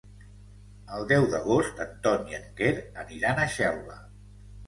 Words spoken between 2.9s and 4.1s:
aniran a Xelva.